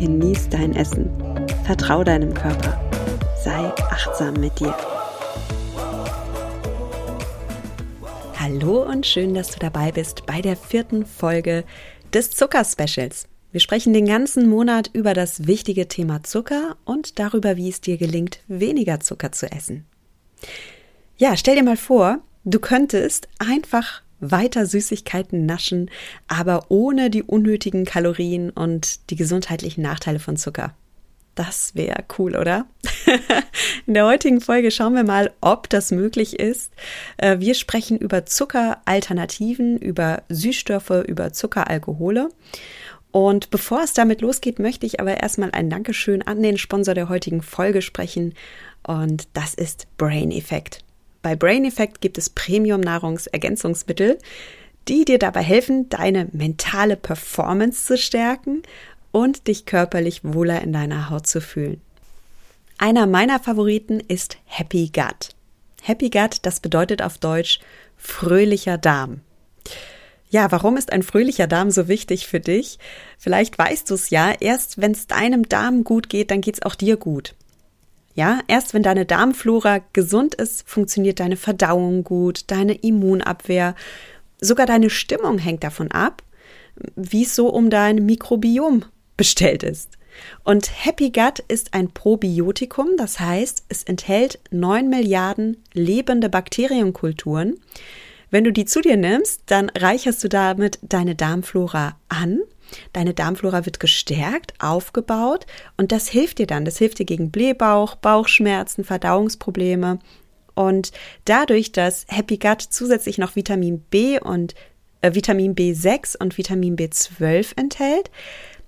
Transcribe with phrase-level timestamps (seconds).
[0.00, 1.10] genieß dein Essen,
[1.66, 2.80] vertrau deinem Körper,
[3.44, 4.74] sei achtsam mit dir.
[8.38, 11.64] Hallo und schön, dass du dabei bist bei der vierten Folge
[12.14, 13.28] des Zucker-Specials.
[13.52, 17.98] Wir sprechen den ganzen Monat über das wichtige Thema Zucker und darüber, wie es dir
[17.98, 19.84] gelingt, weniger Zucker zu essen.
[21.18, 25.90] Ja, stell dir mal vor, du könntest einfach weiter Süßigkeiten naschen,
[26.28, 30.74] aber ohne die unnötigen Kalorien und die gesundheitlichen Nachteile von Zucker.
[31.34, 32.66] Das wäre cool, oder?
[33.86, 36.72] In der heutigen Folge schauen wir mal, ob das möglich ist.
[37.16, 42.28] Äh, wir sprechen über Zuckeralternativen, über Süßstoffe, über Zuckeralkohole.
[43.12, 47.08] Und bevor es damit losgeht, möchte ich aber erstmal ein Dankeschön an den Sponsor der
[47.08, 48.34] heutigen Folge sprechen.
[48.86, 50.84] Und das ist Brain Effect.
[51.22, 54.18] Bei Brain Effect gibt es Premium-Nahrungsergänzungsmittel,
[54.88, 58.62] die dir dabei helfen, deine mentale Performance zu stärken
[59.12, 61.80] und dich körperlich wohler in deiner Haut zu fühlen.
[62.78, 65.34] Einer meiner Favoriten ist Happy Gut.
[65.82, 67.60] Happy Gut, das bedeutet auf Deutsch
[67.96, 69.20] fröhlicher Darm.
[70.30, 72.78] Ja, warum ist ein fröhlicher Darm so wichtig für dich?
[73.18, 76.62] Vielleicht weißt du es ja, erst wenn es deinem Darm gut geht, dann geht es
[76.62, 77.34] auch dir gut.
[78.20, 83.74] Ja, erst wenn deine Darmflora gesund ist, funktioniert deine Verdauung gut, deine Immunabwehr,
[84.42, 86.22] sogar deine Stimmung hängt davon ab,
[86.96, 88.84] wie es so um dein Mikrobiom
[89.16, 89.96] bestellt ist.
[90.44, 97.58] Und Happy Gut ist ein Probiotikum, das heißt, es enthält 9 Milliarden lebende Bakterienkulturen.
[98.30, 102.40] Wenn du die zu dir nimmst, dann reicherst du damit deine Darmflora an
[102.92, 106.64] Deine Darmflora wird gestärkt, aufgebaut und das hilft dir dann.
[106.64, 109.98] Das hilft dir gegen Blähbauch, Bauchschmerzen, Verdauungsprobleme.
[110.54, 110.92] Und
[111.24, 114.54] dadurch, dass Happy Gut zusätzlich noch Vitamin B und
[115.00, 118.10] äh, Vitamin B6 und Vitamin B12 enthält,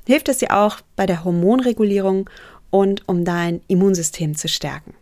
[0.07, 2.29] hilft es dir auch bei der Hormonregulierung
[2.71, 4.95] und um dein Immunsystem zu stärken.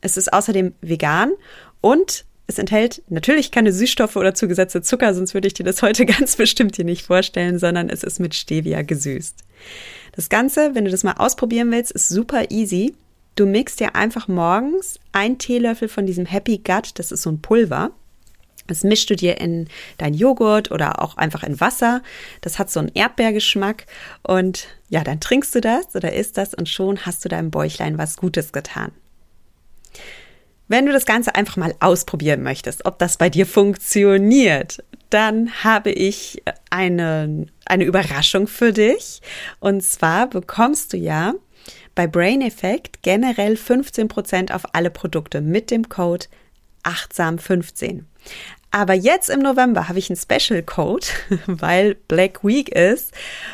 [0.00, 1.32] Es ist außerdem vegan
[1.80, 6.06] und es enthält natürlich keine Süßstoffe oder zugesetzte Zucker, sonst würde ich dir das heute
[6.06, 9.44] ganz bestimmt hier nicht vorstellen, sondern es ist mit Stevia gesüßt.
[10.12, 12.94] Das Ganze, wenn du das mal ausprobieren willst, ist super easy.
[13.34, 17.42] Du mixt dir einfach morgens ein Teelöffel von diesem Happy Gut, das ist so ein
[17.42, 17.90] Pulver.
[18.66, 19.68] Das mischst du dir in
[19.98, 22.02] dein Joghurt oder auch einfach in Wasser.
[22.40, 23.86] Das hat so einen Erdbeergeschmack
[24.22, 27.98] und ja, dann trinkst du das oder isst das und schon hast du deinem Bäuchlein
[27.98, 28.92] was Gutes getan.
[30.68, 35.90] Wenn du das Ganze einfach mal ausprobieren möchtest, ob das bei dir funktioniert, dann habe
[35.90, 39.22] ich eine, eine Überraschung für dich.
[39.60, 41.34] Und zwar bekommst du ja
[41.94, 46.26] bei Brain Effect generell 15% auf alle Produkte mit dem Code
[46.84, 48.02] achtsam15.
[48.70, 51.06] Aber jetzt im November habe ich einen Special Code,
[51.46, 53.12] weil Black Week ist.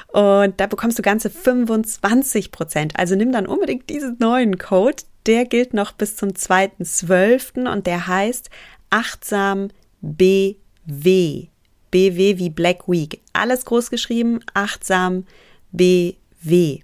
[0.09, 5.05] Und da bekommst du ganze 25% Also nimm dann unbedingt diesen neuen Code.
[5.27, 7.71] Der gilt noch bis zum 2.12.
[7.71, 8.51] und der heißt
[8.91, 9.69] achtsam
[10.01, 11.49] BW.
[11.91, 13.21] BW wie Black Week.
[13.33, 15.27] Alles groß geschrieben, achtsam
[15.71, 16.81] BW.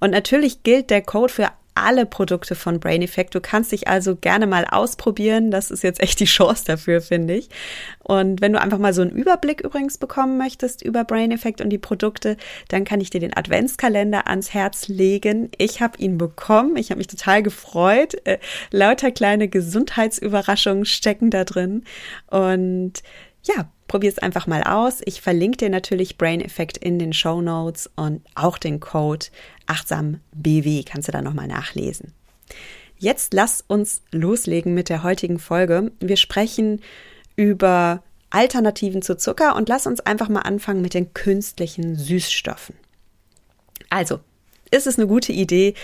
[0.00, 3.34] Und natürlich gilt der Code für alle Produkte von Brain Effect.
[3.34, 5.50] Du kannst dich also gerne mal ausprobieren.
[5.50, 7.48] Das ist jetzt echt die Chance dafür, finde ich.
[8.02, 11.70] Und wenn du einfach mal so einen Überblick übrigens bekommen möchtest über Brain Effect und
[11.70, 12.36] die Produkte,
[12.68, 15.50] dann kann ich dir den Adventskalender ans Herz legen.
[15.58, 16.76] Ich habe ihn bekommen.
[16.76, 18.14] Ich habe mich total gefreut.
[18.24, 18.38] Äh,
[18.70, 21.84] lauter kleine Gesundheitsüberraschungen stecken da drin.
[22.28, 23.02] Und
[23.42, 25.00] ja, probier es einfach mal aus.
[25.04, 29.26] Ich verlinke dir natürlich Brain Effect in den Show Notes und auch den Code
[29.66, 32.12] achtsam BW kannst du da nochmal nachlesen.
[32.98, 35.92] Jetzt lass uns loslegen mit der heutigen Folge.
[36.00, 36.80] Wir sprechen
[37.36, 42.74] über Alternativen zu Zucker und lass uns einfach mal anfangen mit den künstlichen Süßstoffen.
[43.90, 44.20] Also,
[44.70, 45.74] ist es eine gute Idee,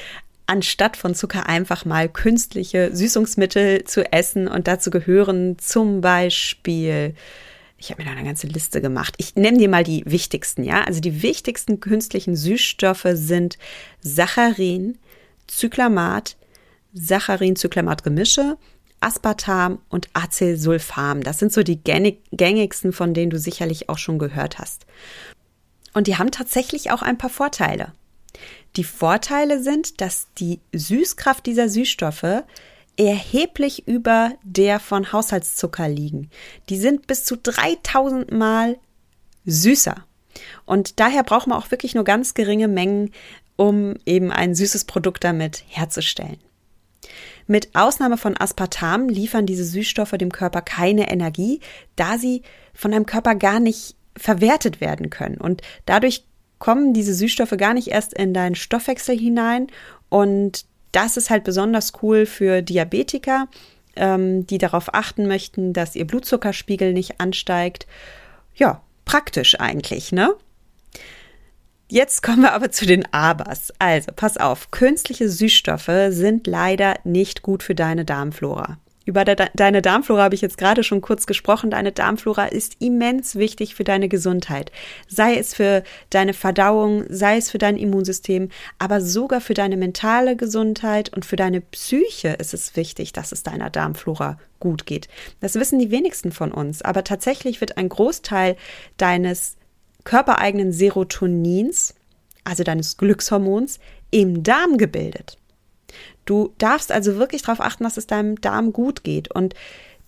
[0.47, 7.15] anstatt von Zucker einfach mal künstliche Süßungsmittel zu essen und dazu gehören zum Beispiel
[7.83, 9.15] ich habe mir da eine ganze Liste gemacht.
[9.19, 10.85] Ich nenne dir mal die wichtigsten, ja?
[10.85, 13.59] Also die wichtigsten künstlichen Süßstoffe sind
[14.01, 14.99] Saccharin,
[15.49, 16.37] Zyklamat,
[16.95, 18.57] Saccharin-Zyklamat-Gemische,
[19.01, 21.25] Aspartam und Acylsulfam.
[21.25, 24.87] Das sind so die gängigsten, von denen du sicherlich auch schon gehört hast.
[25.93, 27.93] Und die haben tatsächlich auch ein paar Vorteile.
[28.77, 32.45] Die Vorteile sind, dass die Süßkraft dieser Süßstoffe
[32.97, 36.31] erheblich über der von Haushaltszucker liegen.
[36.69, 38.79] Die sind bis zu 3000 Mal
[39.45, 40.05] süßer.
[40.65, 43.13] Und daher braucht man auch wirklich nur ganz geringe Mengen,
[43.57, 46.39] um eben ein süßes Produkt damit herzustellen.
[47.47, 51.61] Mit Ausnahme von Aspartam liefern diese Süßstoffe dem Körper keine Energie,
[51.97, 52.43] da sie
[52.73, 55.39] von deinem Körper gar nicht verwertet werden können.
[55.39, 56.25] Und dadurch
[56.59, 59.67] kommen diese Süßstoffe gar nicht erst in deinen Stoffwechsel hinein.
[60.09, 63.49] Und das ist halt besonders cool für Diabetiker,
[63.97, 67.87] ähm, die darauf achten möchten, dass ihr Blutzuckerspiegel nicht ansteigt.
[68.55, 70.35] Ja, praktisch eigentlich, ne?
[71.89, 73.71] Jetzt kommen wir aber zu den Abers.
[73.79, 78.79] Also, pass auf, künstliche Süßstoffe sind leider nicht gut für deine Darmflora.
[79.05, 81.71] Über de deine Darmflora habe ich jetzt gerade schon kurz gesprochen.
[81.71, 84.71] Deine Darmflora ist immens wichtig für deine Gesundheit.
[85.09, 90.37] Sei es für deine Verdauung, sei es für dein Immunsystem, aber sogar für deine mentale
[90.37, 95.09] Gesundheit und für deine Psyche ist es wichtig, dass es deiner Darmflora gut geht.
[95.41, 98.57] Das wissen die wenigsten von uns, aber tatsächlich wird ein Großteil
[98.97, 99.57] deines
[100.05, 101.95] körpereigenen Serotonins,
[102.45, 105.39] also deines Glückshormons, im Darm gebildet.
[106.25, 109.31] Du darfst also wirklich darauf achten, dass es deinem Darm gut geht.
[109.31, 109.55] Und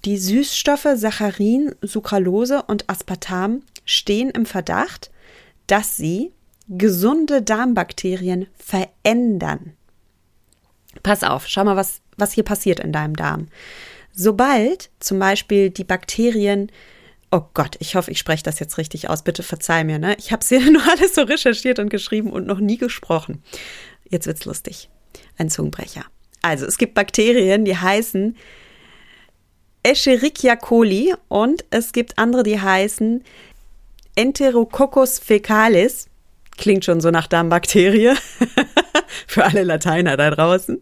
[0.05, 5.11] die Süßstoffe Saccharin, Sucralose und Aspartam stehen im Verdacht,
[5.67, 6.33] dass sie
[6.69, 9.73] gesunde Darmbakterien verändern.
[11.03, 13.49] Pass auf, schau mal, was, was hier passiert in deinem Darm.
[14.13, 16.71] Sobald zum Beispiel die Bakterien
[17.31, 19.25] Oh Gott, ich hoffe, ich spreche das jetzt richtig aus.
[19.25, 20.15] Bitte verzeih mir, ne?
[20.21, 23.43] Ich habe es hier nur alles so recherchiert und geschrieben und noch nie gesprochen.
[24.09, 24.89] Jetzt wird's lustig.
[25.37, 26.05] Ein Zungenbrecher.
[26.43, 28.37] Also, es gibt Bakterien, die heißen
[29.83, 33.23] Escherichia coli und es gibt andere, die heißen
[34.17, 36.09] Enterococcus fecalis.
[36.57, 38.15] Klingt schon so nach Darmbakterie.
[39.27, 40.81] Für alle Lateiner da draußen.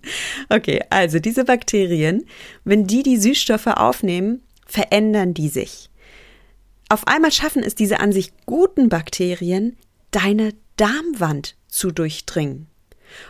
[0.49, 2.27] Okay, also diese Bakterien,
[2.65, 5.91] wenn die die Süßstoffe aufnehmen, verändern die sich.
[6.89, 9.77] Auf einmal schaffen es diese an sich guten Bakterien,
[10.11, 12.69] deine Darmwand zu durchdringen.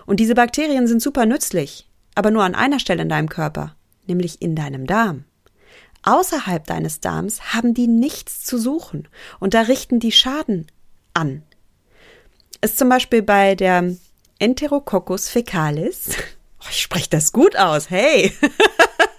[0.06, 3.74] Und diese Bakterien sind super nützlich, aber nur an einer Stelle in deinem Körper,
[4.06, 5.24] nämlich in deinem Darm.
[6.02, 9.08] Außerhalb deines Darms haben die nichts zu suchen
[9.38, 10.66] und da richten die Schaden
[11.14, 11.42] an.
[12.60, 13.94] Ist zum Beispiel bei der
[14.38, 16.10] Enterococcus fecalis,
[16.60, 18.32] oh, ich spreche das gut aus, hey,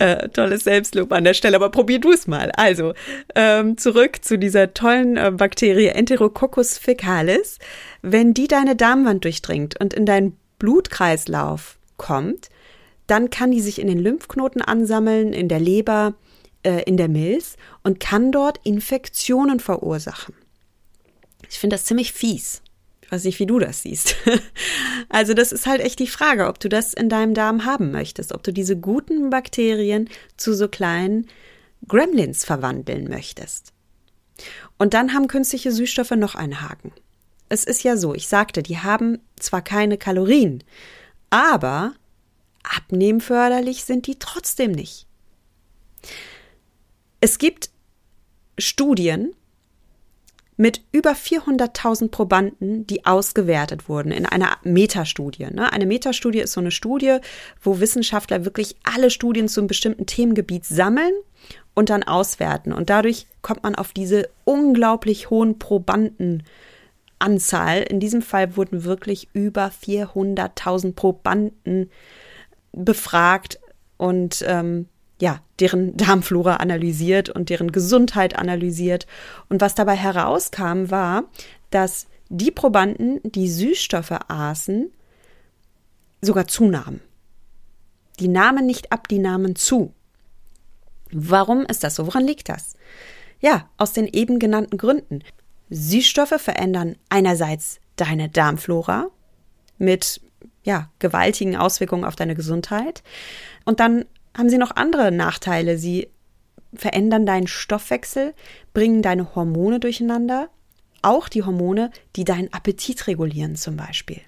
[0.00, 2.52] Äh, tolles Selbstlob an der Stelle, aber probier du es mal.
[2.52, 2.94] Also,
[3.34, 7.58] ähm, zurück zu dieser tollen äh, Bakterie Enterococcus fecalis.
[8.00, 12.48] Wenn die deine Darmwand durchdringt und in deinen Blutkreislauf kommt,
[13.08, 16.14] dann kann die sich in den Lymphknoten ansammeln, in der Leber,
[16.62, 20.34] äh, in der Milz und kann dort Infektionen verursachen.
[21.50, 22.62] Ich finde das ziemlich fies.
[23.08, 24.16] Ich weiß nicht, wie du das siehst.
[25.10, 28.34] Also das ist halt echt die Frage, ob du das in deinem Darm haben möchtest,
[28.34, 31.26] ob du diese guten Bakterien zu so kleinen
[31.86, 33.72] Gremlins verwandeln möchtest.
[34.76, 36.92] Und dann haben künstliche Süßstoffe noch einen Haken.
[37.48, 40.62] Es ist ja so, ich sagte, die haben zwar keine Kalorien,
[41.30, 41.94] aber
[42.62, 45.06] abnehmförderlich sind die trotzdem nicht.
[47.22, 47.70] Es gibt
[48.58, 49.32] Studien,
[50.58, 55.46] mit über 400.000 Probanden, die ausgewertet wurden in einer Metastudie.
[55.50, 55.72] Ne?
[55.72, 57.18] Eine Metastudie ist so eine Studie,
[57.62, 61.12] wo Wissenschaftler wirklich alle Studien zu einem bestimmten Themengebiet sammeln
[61.74, 62.72] und dann auswerten.
[62.72, 67.82] Und dadurch kommt man auf diese unglaublich hohen Probandenanzahl.
[67.88, 71.88] In diesem Fall wurden wirklich über 400.000 Probanden
[72.72, 73.60] befragt
[73.96, 74.88] und ähm,
[75.20, 79.06] ja, deren Darmflora analysiert und deren Gesundheit analysiert.
[79.48, 81.24] Und was dabei herauskam, war,
[81.70, 84.90] dass die Probanden, die Süßstoffe aßen,
[86.20, 87.00] sogar zunahmen.
[88.20, 89.92] Die nahmen nicht ab, die nahmen zu.
[91.10, 92.06] Warum ist das so?
[92.06, 92.74] Woran liegt das?
[93.40, 95.22] Ja, aus den eben genannten Gründen.
[95.70, 99.08] Süßstoffe verändern einerseits deine Darmflora
[99.78, 100.20] mit
[100.64, 103.02] ja, gewaltigen Auswirkungen auf deine Gesundheit.
[103.64, 104.04] Und dann
[104.38, 105.76] haben sie noch andere Nachteile.
[105.76, 106.08] Sie
[106.72, 108.34] verändern deinen Stoffwechsel,
[108.72, 110.48] bringen deine Hormone durcheinander,
[111.02, 114.20] auch die Hormone, die deinen Appetit regulieren zum Beispiel.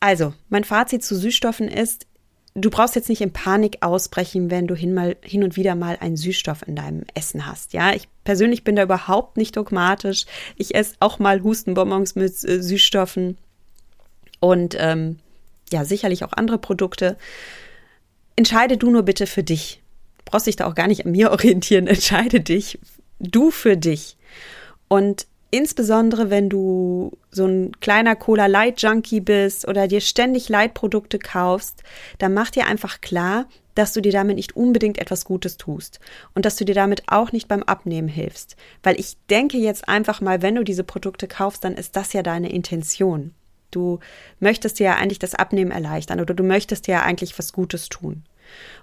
[0.00, 2.06] Also, mein Fazit zu Süßstoffen ist,
[2.54, 5.96] du brauchst jetzt nicht in Panik ausbrechen, wenn du hin, mal, hin und wieder mal
[6.00, 7.74] einen Süßstoff in deinem Essen hast.
[7.74, 10.26] Ja, ich persönlich bin da überhaupt nicht dogmatisch.
[10.56, 13.36] Ich esse auch mal Hustenbonbons mit äh, Süßstoffen
[14.40, 15.18] und ähm,
[15.70, 17.16] ja, sicherlich auch andere Produkte.
[18.40, 19.82] Entscheide du nur bitte für dich.
[20.24, 21.86] Brauchst dich da auch gar nicht an mir orientieren.
[21.86, 22.78] Entscheide dich,
[23.18, 24.16] du für dich.
[24.88, 30.72] Und insbesondere wenn du so ein kleiner Cola Light Junkie bist oder dir ständig Light
[30.72, 31.82] Produkte kaufst,
[32.16, 33.44] dann mach dir einfach klar,
[33.74, 36.00] dass du dir damit nicht unbedingt etwas Gutes tust
[36.34, 38.56] und dass du dir damit auch nicht beim Abnehmen hilfst.
[38.82, 42.22] Weil ich denke jetzt einfach mal, wenn du diese Produkte kaufst, dann ist das ja
[42.22, 43.34] deine Intention.
[43.70, 44.00] Du
[44.40, 47.90] möchtest dir ja eigentlich das Abnehmen erleichtern oder du möchtest dir ja eigentlich was Gutes
[47.90, 48.24] tun.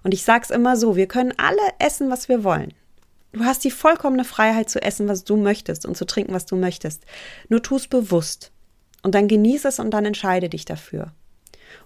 [0.04, 2.74] Und ich sag's immer so, wir können alle essen, was wir wollen.
[3.34, 6.56] Du hast die vollkommene Freiheit zu essen, was du möchtest und zu trinken, was du
[6.56, 7.06] möchtest.
[7.50, 8.52] Nur tu es bewusst.
[9.04, 11.14] Und dann genieße es und dann entscheide dich dafür.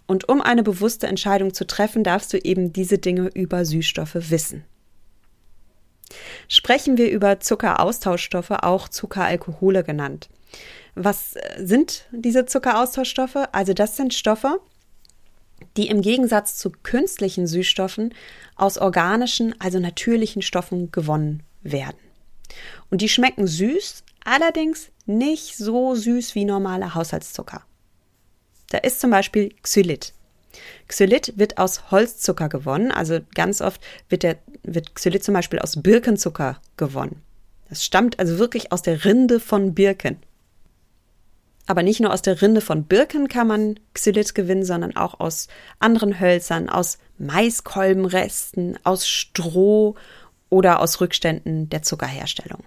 [0.08, 4.64] Und um eine bewusste Entscheidung zu treffen, darfst du eben diese Dinge über Süßstoffe wissen.
[6.48, 10.30] Sprechen wir über Zuckeraustauschstoffe, auch Zuckeralkohole genannt.
[10.96, 13.38] Was sind diese Zuckeraustauschstoffe?
[13.52, 14.60] Also das sind Stoffe,
[15.78, 18.14] die im Gegensatz zu künstlichen Süßstoffen
[18.56, 21.98] aus organischen, also natürlichen Stoffen gewonnen werden.
[22.90, 27.64] Und die schmecken süß, allerdings nicht so süß wie normale Haushaltszucker.
[28.70, 30.14] Da ist zum Beispiel Xylit.
[30.88, 35.82] Xylit wird aus Holzzucker gewonnen, also ganz oft wird, der, wird Xylit zum Beispiel aus
[35.82, 37.22] Birkenzucker gewonnen.
[37.70, 40.18] Das stammt also wirklich aus der Rinde von Birken.
[41.68, 45.48] Aber nicht nur aus der Rinde von Birken kann man Xylit gewinnen, sondern auch aus
[45.80, 49.96] anderen Hölzern, aus Maiskolbenresten, aus Stroh
[50.50, 52.64] oder aus Rückständen der Zuckerherstellung.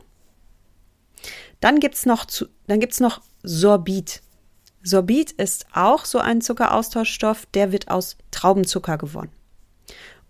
[1.60, 2.26] Dann gibt's noch,
[2.66, 4.22] dann gibt's noch Sorbit.
[4.82, 9.32] Sorbit ist auch so ein Zuckeraustauschstoff, der wird aus Traubenzucker gewonnen.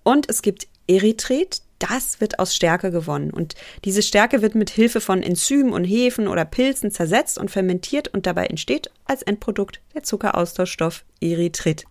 [0.04, 3.30] Und es gibt Erythrit, das wird aus Stärke gewonnen.
[3.30, 3.54] Und
[3.84, 8.26] diese Stärke wird mit Hilfe von Enzymen und Hefen oder Pilzen zersetzt und fermentiert und
[8.26, 11.84] dabei entsteht als Endprodukt der Zuckeraustauschstoff Erythrit.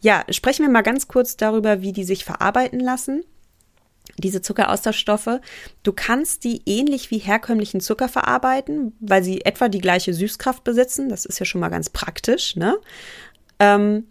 [0.00, 3.24] Ja, sprechen wir mal ganz kurz darüber, wie die sich verarbeiten lassen.
[4.18, 5.40] Diese Zuckeraustauschstoffe,
[5.82, 11.08] du kannst die ähnlich wie herkömmlichen Zucker verarbeiten, weil sie etwa die gleiche Süßkraft besitzen.
[11.08, 12.76] Das ist ja schon mal ganz praktisch, ne?
[13.58, 14.08] Ähm,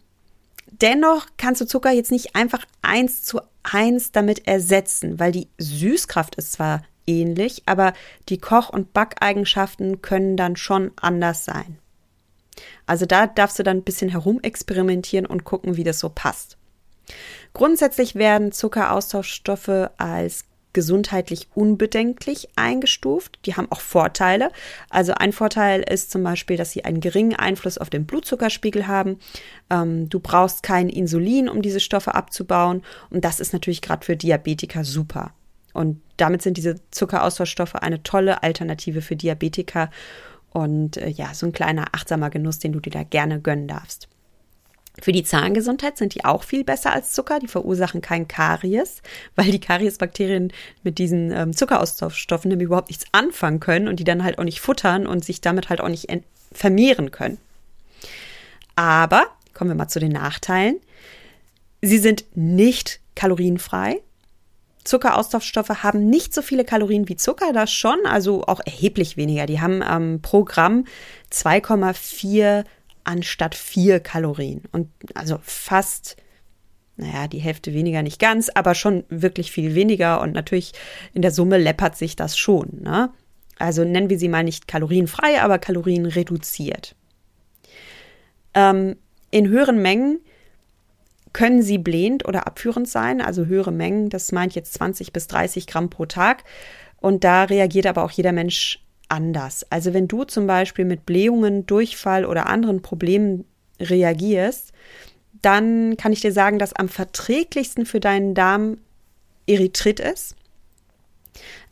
[0.72, 6.36] dennoch kannst du Zucker jetzt nicht einfach eins zu eins damit ersetzen, weil die Süßkraft
[6.36, 7.93] ist zwar ähnlich, aber
[8.29, 11.77] die Koch- und Backeigenschaften können dann schon anders sein.
[12.86, 16.58] Also da darfst du dann ein bisschen herumexperimentieren und gucken, wie das so passt.
[17.53, 23.39] Grundsätzlich werden Zuckeraustauschstoffe als gesundheitlich unbedenklich eingestuft.
[23.46, 24.51] Die haben auch Vorteile.
[24.89, 29.20] Also ein Vorteil ist zum Beispiel, dass sie einen geringen Einfluss auf den Blutzuckerspiegel haben.
[29.70, 32.82] Ähm, du brauchst kein Insulin, um diese Stoffe abzubauen.
[33.10, 35.32] Und das ist natürlich gerade für Diabetiker super.
[35.74, 39.89] Und damit sind diese Zuckeraustauschstoffe eine tolle Alternative für Diabetiker.
[40.51, 44.08] Und äh, ja, so ein kleiner achtsamer Genuss, den du dir da gerne gönnen darfst.
[45.01, 47.39] Für die Zahngesundheit sind die auch viel besser als Zucker.
[47.39, 49.01] Die verursachen kein Karies,
[49.35, 54.23] weil die Kariesbakterien mit diesen ähm, Zuckeraustauschstoffen nämlich überhaupt nichts anfangen können und die dann
[54.23, 56.07] halt auch nicht futtern und sich damit halt auch nicht
[56.51, 57.39] vermehren können.
[58.75, 60.79] Aber kommen wir mal zu den Nachteilen.
[61.81, 64.01] Sie sind nicht kalorienfrei.
[64.83, 69.45] Zuckeraustauschstoffe haben nicht so viele Kalorien wie Zucker, das schon, also auch erheblich weniger.
[69.45, 70.85] Die haben ähm, pro Gramm
[71.31, 72.65] 2,4
[73.03, 74.63] anstatt vier Kalorien.
[74.72, 76.17] Und also fast,
[76.98, 80.22] naja, die Hälfte weniger nicht ganz, aber schon wirklich viel weniger.
[80.22, 80.74] Und natürlich
[81.13, 82.81] in der Summe läppert sich das schon.
[82.81, 83.10] Ne?
[83.60, 86.95] Also nennen wir sie mal nicht kalorienfrei, aber kalorienreduziert.
[88.53, 88.95] Ähm,
[89.31, 90.19] in höheren Mengen
[91.33, 95.65] können sie blähend oder abführend sein, also höhere Mengen, das meint jetzt 20 bis 30
[95.65, 96.43] Gramm pro Tag.
[97.01, 98.82] Und da reagiert aber auch jeder Mensch
[99.13, 99.65] anders.
[99.70, 103.46] Also wenn du zum Beispiel mit Blähungen, Durchfall oder anderen Problemen
[103.79, 104.74] reagierst,
[105.41, 108.77] dann kann ich dir sagen, dass am verträglichsten für deinen Darm
[109.48, 110.36] Erythrit ist.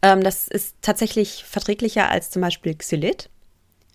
[0.01, 3.29] Ähm, das ist tatsächlich verträglicher als zum Beispiel Xylit.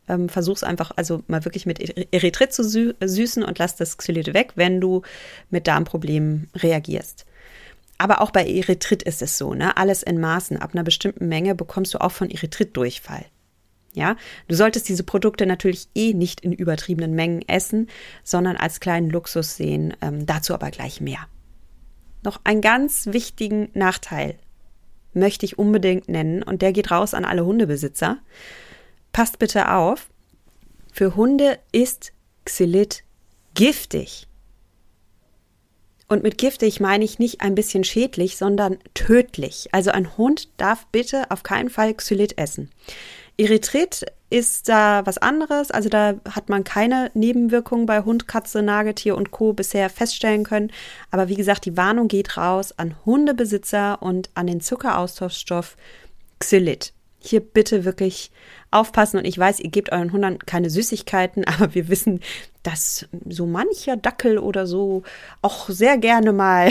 [0.09, 1.81] Ähm, versuch's einfach also mal wirklich mit
[2.13, 5.03] Erythrit zu sü süßen und lass das Xylit weg, wenn du
[5.51, 7.27] mit Darmproblemen reagierst.
[7.99, 9.77] Aber auch bei Erythrit ist es so, ne?
[9.77, 10.59] Alles in Maßen.
[10.59, 13.25] Ab einer bestimmten Menge bekommst du auch von Erythrit Durchfall.
[13.97, 17.89] Ja, du solltest diese Produkte natürlich eh nicht in übertriebenen Mengen essen,
[18.23, 19.95] sondern als kleinen Luxus sehen.
[20.03, 21.21] Ähm, dazu aber gleich mehr.
[22.23, 24.35] Noch einen ganz wichtigen Nachteil
[25.15, 28.19] möchte ich unbedingt nennen und der geht raus an alle Hundebesitzer.
[29.13, 30.11] Passt bitte auf.
[30.93, 32.13] Für Hunde ist
[32.45, 33.03] Xylit
[33.55, 34.29] giftig.
[36.07, 39.69] Und mit giftig meine ich nicht ein bisschen schädlich, sondern tödlich.
[39.73, 42.71] Also ein Hund darf bitte auf keinen Fall Xylit essen.
[43.39, 45.71] Erythrit ist da was anderes.
[45.71, 49.53] Also da hat man keine Nebenwirkungen bei Hund, Katze, Nagetier und Co.
[49.53, 50.73] bisher feststellen können.
[51.11, 55.77] Aber wie gesagt, die Warnung geht raus an Hundebesitzer und an den Zuckeraustauschstoff
[56.39, 56.93] Xylit.
[57.19, 58.31] hier bitte wirklich
[58.71, 59.19] aufpassen.
[59.19, 62.21] Und ich weiß, ihr gebt euren Hunden keine Süßigkeiten, aber wir wissen,
[62.63, 65.05] dass so mancher Dackel oder so
[65.41, 66.71] auch sehr gerne mal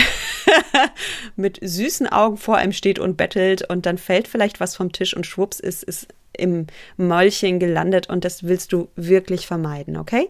[1.38, 5.15] mit süßen Augen vor einem steht und bettelt und dann fällt vielleicht was vom Tisch
[5.15, 10.30] und schwupps ist, ist im Mäulchen gelandet und das willst du wirklich vermeiden, okay?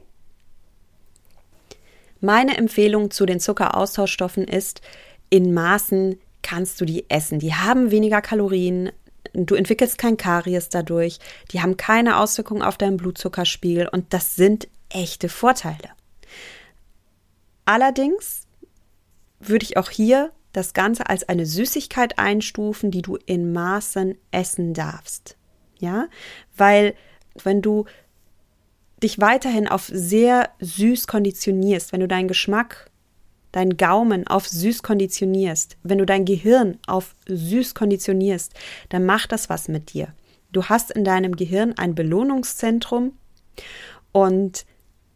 [2.21, 4.81] Meine Empfehlung zu den Zuckeraustauschstoffen ist,
[5.29, 7.39] in Maßen kannst du die essen.
[7.39, 8.91] Die haben weniger Kalorien,
[9.33, 11.19] du entwickelst kein Karies dadurch,
[11.51, 15.89] die haben keine Auswirkungen auf deinen Blutzuckerspiegel und das sind echte Vorteile.
[17.65, 18.47] Allerdings
[19.39, 24.73] würde ich auch hier das Ganze als eine Süßigkeit einstufen, die du in Maßen essen
[24.73, 25.35] darfst.
[25.79, 26.07] Ja,
[26.55, 26.95] weil
[27.43, 27.85] wenn du
[29.03, 32.89] dich weiterhin auf sehr süß konditionierst, wenn du deinen Geschmack
[33.55, 38.53] deinen Gaumen auf süß konditionierst, wenn du dein Gehirn auf süß konditionierst,
[38.89, 40.09] dann macht das was mit dir.
[40.51, 43.13] Du hast in deinem Gehirn ein Belohnungszentrum
[44.11, 44.65] und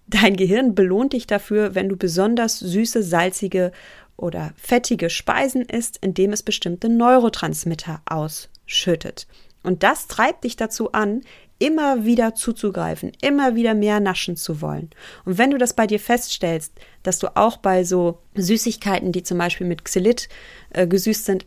[0.08, 3.74] dein Gehirn belohnt dich dafür, wenn du besonders süße, salzige
[4.16, 9.28] oder fettige Speisen isst, indem es bestimmte Neurotransmitter ausschüttet.
[9.70, 11.22] Und das treibt dich dazu an,
[11.60, 14.90] immer wieder zuzugreifen, immer wieder mehr naschen zu wollen.
[15.26, 16.74] Und wenn du das bei dir feststellst,
[17.04, 20.28] dass du auch bei so Süßigkeiten, die zum Beispiel mit Xylit
[20.72, 21.46] äh, gesüßt sind,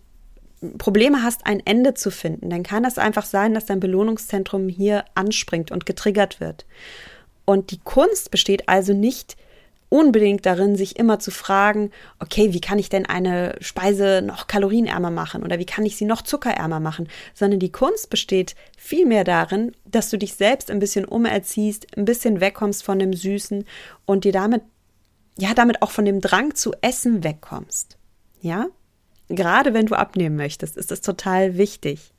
[0.78, 5.04] Probleme hast, ein Ende zu finden, dann kann es einfach sein, dass dein Belohnungszentrum hier
[5.16, 6.64] anspringt und getriggert wird.
[7.44, 9.36] Und die Kunst besteht also nicht
[9.92, 15.10] unbedingt darin, sich immer zu fragen, okay, wie kann ich denn eine Speise noch kalorienärmer
[15.10, 19.72] machen oder wie kann ich sie noch zuckerärmer machen, sondern die Kunst besteht vielmehr darin,
[19.84, 23.66] dass du dich selbst ein bisschen umerziehst, ein bisschen wegkommst von dem Süßen
[24.06, 24.62] und dir damit,
[25.36, 27.98] ja, damit auch von dem Drang zu essen wegkommst.
[28.40, 28.68] Ja?
[29.28, 32.11] Gerade wenn du abnehmen möchtest, ist das total wichtig.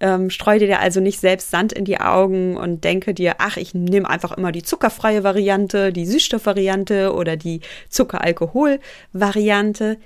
[0.00, 3.74] Ähm, streu dir also nicht selbst Sand in die Augen und denke dir, ach, ich
[3.74, 9.98] nehme einfach immer die zuckerfreie Variante, die Süßstoffvariante oder die Zuckeralkohol-Variante.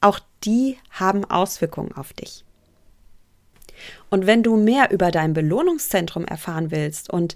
[0.00, 2.44] Auch die haben Auswirkungen auf dich.
[4.10, 7.34] Und wenn du mehr über dein Belohnungszentrum erfahren willst und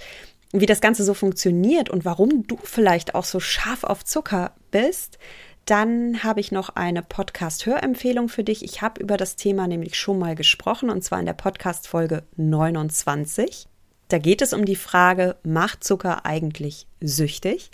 [0.52, 5.18] wie das Ganze so funktioniert und warum du vielleicht auch so scharf auf Zucker bist,
[5.64, 8.62] dann habe ich noch eine Podcast-Hörempfehlung für dich.
[8.64, 13.66] Ich habe über das Thema nämlich schon mal gesprochen und zwar in der Podcast-Folge 29.
[14.08, 17.70] Da geht es um die Frage, macht Zucker eigentlich süchtig?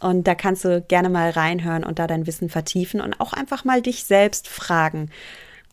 [0.00, 3.64] Und da kannst du gerne mal reinhören und da dein Wissen vertiefen und auch einfach
[3.64, 5.10] mal dich selbst fragen.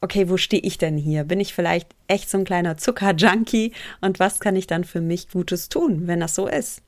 [0.01, 1.23] Okay, wo stehe ich denn hier?
[1.23, 3.71] Bin ich vielleicht echt so ein kleiner Zucker-Junkie?
[4.01, 6.81] Und was kann ich dann für mich Gutes tun, wenn das so ist?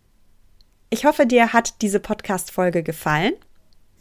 [0.89, 3.34] Ich hoffe, dir hat diese Podcast-Folge gefallen.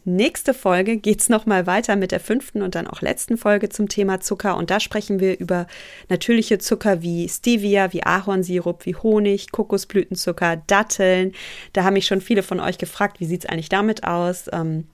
[0.04, 3.88] Nächste Folge geht's noch mal weiter mit der fünften und dann auch letzten Folge zum
[3.88, 5.68] Thema Zucker und da sprechen wir über
[6.08, 11.32] natürliche Zucker wie Stevia, wie Ahornsirup, wie Honig, Kokosblütenzucker, Datteln.
[11.72, 14.46] Da haben mich schon viele von euch gefragt, wie sieht's eigentlich damit aus?
[14.52, 14.88] Ähm,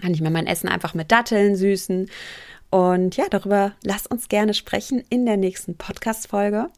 [0.00, 2.10] kann ich mir mein Essen einfach mit Datteln süßen?
[2.68, 6.68] Und ja, darüber lasst uns gerne sprechen in der nächsten Podcast-Folge.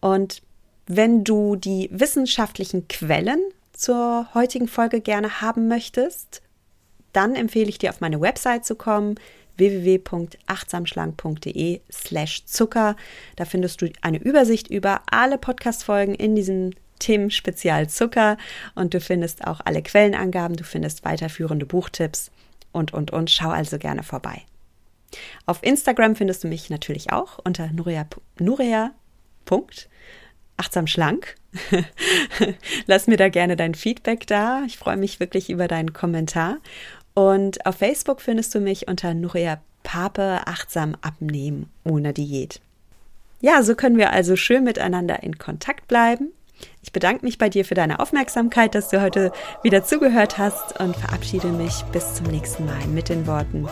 [0.00, 0.42] Und
[0.86, 3.40] wenn du die wissenschaftlichen Quellen
[3.72, 6.42] zur heutigen Folge gerne haben möchtest,
[7.12, 9.16] dann empfehle ich dir, auf meine Website zu kommen
[9.58, 12.96] www.achtsamschlank.de slash Zucker.
[13.36, 18.38] Da findest du eine Übersicht über alle Podcast-Folgen in diesem Themen Spezial Zucker
[18.74, 22.30] und du findest auch alle Quellenangaben, du findest weiterführende Buchtipps
[22.72, 23.30] und, und, und.
[23.30, 24.42] Schau also gerne vorbei.
[25.46, 28.06] Auf Instagram findest du mich natürlich auch unter nuria,
[28.38, 28.92] nuria.
[30.56, 31.36] achtsam schlank.
[32.86, 34.62] Lass mir da gerne dein Feedback da.
[34.66, 36.58] Ich freue mich wirklich über deinen Kommentar.
[37.18, 42.60] Und auf Facebook findest du mich unter Nuria Pape achtsam abnehmen ohne Diät.
[43.40, 46.30] Ja, so können wir also schön miteinander in Kontakt bleiben.
[46.80, 49.32] Ich bedanke mich bei dir für deine Aufmerksamkeit, dass du heute
[49.64, 53.66] wieder zugehört hast und verabschiede mich bis zum nächsten Mal mit den Worten: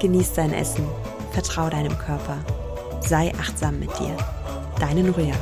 [0.00, 0.86] Genieß dein Essen,
[1.32, 2.44] vertrau deinem Körper,
[3.00, 4.14] sei achtsam mit dir.
[4.78, 5.32] Deine Nuria.